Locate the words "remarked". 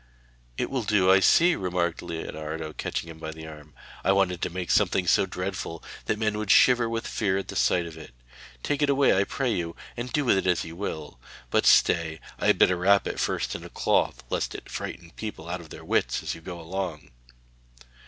1.55-2.01